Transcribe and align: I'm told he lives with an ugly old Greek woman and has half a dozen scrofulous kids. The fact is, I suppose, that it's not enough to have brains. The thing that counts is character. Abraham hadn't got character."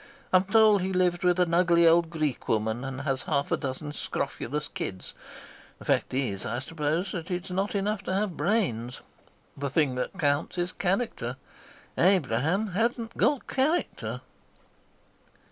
I'm 0.33 0.45
told 0.45 0.81
he 0.81 0.93
lives 0.93 1.21
with 1.23 1.39
an 1.39 1.53
ugly 1.53 1.87
old 1.87 2.09
Greek 2.09 2.47
woman 2.49 2.83
and 2.83 3.01
has 3.01 3.21
half 3.21 3.51
a 3.51 3.55
dozen 3.57 3.93
scrofulous 3.93 4.67
kids. 4.67 5.13
The 5.77 5.85
fact 5.85 6.11
is, 6.11 6.43
I 6.43 6.57
suppose, 6.57 7.11
that 7.11 7.29
it's 7.29 7.51
not 7.51 7.75
enough 7.75 8.01
to 8.05 8.13
have 8.15 8.35
brains. 8.35 9.01
The 9.55 9.69
thing 9.69 9.93
that 10.01 10.17
counts 10.17 10.57
is 10.57 10.71
character. 10.71 11.35
Abraham 11.99 12.69
hadn't 12.69 13.15
got 13.15 13.45
character." 13.45 14.21